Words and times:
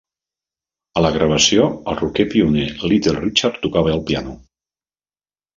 Ala 1.01 1.11
gravació, 1.17 1.67
el 1.93 1.99
rocker 2.01 2.27
pioner 2.31 2.65
Little 2.95 3.15
Richard 3.21 3.63
tocava 3.67 3.95
el 3.99 4.05
piano. 4.11 4.35